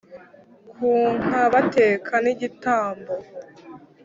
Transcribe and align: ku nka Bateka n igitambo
ku 0.71 0.89
nka 1.25 1.43
Bateka 1.53 2.13
n 2.23 2.27
igitambo 2.33 3.13